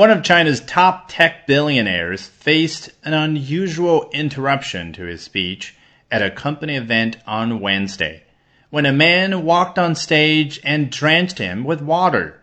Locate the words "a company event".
6.22-7.18